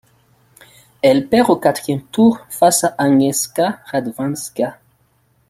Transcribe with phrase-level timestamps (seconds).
[1.03, 4.79] Elle perd au quatrième tour face à Agnieszka Radwańska.